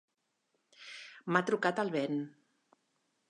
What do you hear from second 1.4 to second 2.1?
trucat el